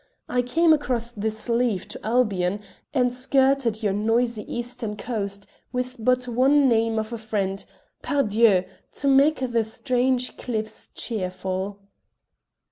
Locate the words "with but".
5.71-6.27